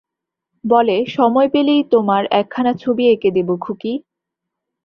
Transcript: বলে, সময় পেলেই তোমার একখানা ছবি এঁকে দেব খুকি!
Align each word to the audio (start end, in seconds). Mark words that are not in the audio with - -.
বলে, 0.63 0.97
সময় 1.07 1.49
পেলেই 1.53 1.81
তোমার 1.93 2.23
একখানা 2.39 2.71
ছবি 2.73 3.03
এঁকে 3.07 3.29
দেব 3.31 3.49
খুকি! 3.57 3.93